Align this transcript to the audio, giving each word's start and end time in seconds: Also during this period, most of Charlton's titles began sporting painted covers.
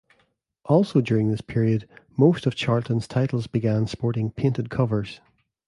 Also 0.65 0.99
during 0.99 1.29
this 1.29 1.41
period, 1.41 1.87
most 2.17 2.47
of 2.47 2.55
Charlton's 2.55 3.07
titles 3.07 3.45
began 3.45 3.85
sporting 3.85 4.31
painted 4.31 4.71
covers. 4.71 5.21